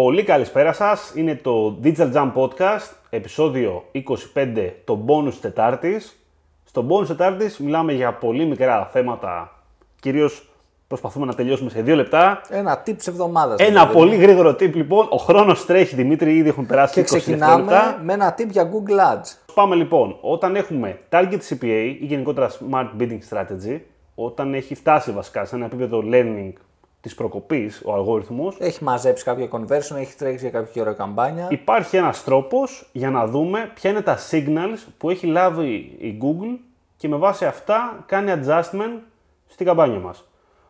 [0.00, 1.12] Πολύ καλησπέρα σας.
[1.14, 6.26] Είναι το Digital Jam Podcast, επεισόδιο 25, το bonus Τετάρτης.
[6.64, 9.62] Στο bonus Τετάρτης μιλάμε για πολύ μικρά θέματα,
[10.00, 10.48] κυρίως
[10.86, 12.40] προσπαθούμε να τελειώσουμε σε δύο λεπτά.
[12.48, 13.60] Ένα tip εβδομάδας.
[13.60, 15.06] Ένα πολύ γρήγορο tip λοιπόν.
[15.10, 18.00] Ο χρόνος τρέχει, Δημήτρη, ήδη έχουν περάσει Και 20 ξεκινάμε λεπτά.
[18.02, 19.54] με ένα tip για Google Ads.
[19.54, 23.80] Πάμε λοιπόν, όταν έχουμε target CPA ή γενικότερα smart bidding strategy,
[24.14, 26.52] όταν έχει φτάσει βασικά σε ένα επίπεδο learning
[27.02, 31.46] της προκοπής ο αλγόριθμος, Έχει μαζέψει κάποια conversion, έχει τρέξει για κάποιο καιρό καμπάνια.
[31.50, 36.58] υπάρχει ένας τρόπος για να δούμε ποια είναι τα signals που έχει λάβει η Google
[36.96, 38.98] και με βάση αυτά κάνει adjustment
[39.46, 40.26] στην καμπάνια μας.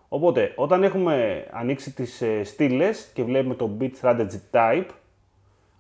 [0.08, 4.86] Οπότε, όταν έχουμε ανοίξει τις ε, στήλες και βλέπουμε το bid strategy type,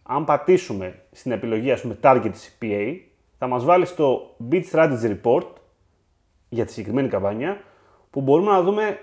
[0.02, 2.96] αν πατήσουμε στην επιλογή ας πούμε target CPA,
[3.38, 5.46] θα μας βάλει στο bid strategy report
[6.48, 7.60] για τη συγκεκριμένη καμπάνια,
[8.10, 8.98] που μπορούμε να δούμε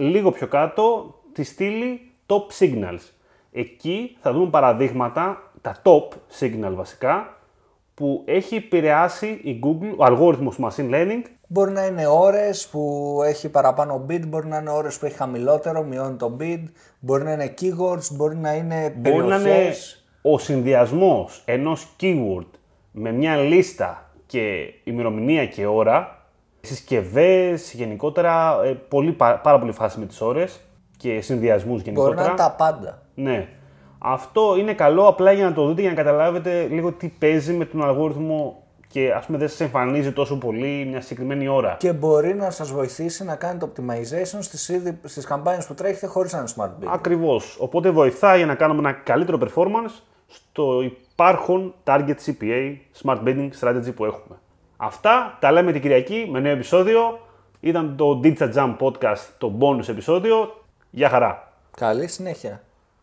[0.00, 3.12] λίγο πιο κάτω τη στήλη top signals.
[3.52, 6.08] Εκεί θα δούμε παραδείγματα, τα top
[6.40, 7.36] signal βασικά,
[7.94, 13.20] που έχει επηρεάσει η Google, ο αλγόριθμος του machine learning, Μπορεί να είναι ώρες που
[13.24, 16.62] έχει παραπάνω bid, μπορεί να είναι ώρες που έχει χαμηλότερο, μειώνει το bid,
[17.00, 20.04] μπορεί να είναι keywords, μπορεί να είναι μπορεί να είναι περιοχές.
[20.22, 22.46] ο συνδυασμός ενός keyword
[22.90, 26.19] με μια λίστα και ημερομηνία και ώρα,
[26.60, 30.60] συσκευές, γενικότερα, ε, πολύ, πα- πάρα πολύ φάση με τις ώρες
[30.96, 32.20] και συνδυασμούς Μπορεί γενικότερα.
[32.20, 33.02] να είναι τα πάντα.
[33.14, 33.48] Ναι.
[33.98, 37.64] Αυτό είναι καλό απλά για να το δείτε, για να καταλάβετε λίγο τι παίζει με
[37.64, 41.76] τον αλγόριθμο και ας πούμε δεν σας εμφανίζει τόσο πολύ μια συγκεκριμένη ώρα.
[41.78, 46.32] Και μπορεί να σας βοηθήσει να κάνετε optimization στις, ήδη, στις καμπάνιες που τρέχετε χωρίς
[46.32, 46.88] να είναι smart bid.
[46.92, 47.56] Ακριβώς.
[47.60, 53.94] Οπότε βοηθάει για να κάνουμε ένα καλύτερο performance στο υπάρχον target CPA smart bidding strategy
[53.94, 54.38] που έχουμε.
[54.82, 57.20] Αυτά τα λέμε την Κυριακή με νέο επεισόδιο.
[57.60, 60.64] Ήταν το Digital Jam Podcast, το bonus επεισόδιο.
[60.90, 61.52] Γεια χαρά!
[61.76, 62.62] Καλή συνέχεια.